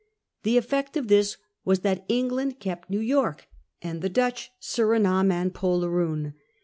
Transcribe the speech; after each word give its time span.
The 0.41 0.57
effect 0.57 0.97
of 0.97 1.09
this 1.09 1.37
was 1.63 1.81
that 1.81 2.05
England 2.09 2.59
kept 2.59 2.89
New 2.89 2.99
York, 3.01 3.45
and 3.83 4.01
the 4.01 4.09
Dutch 4.09 4.49
Surinam 4.59 5.31
and 5.31 5.53
Poleroon. 5.53 6.33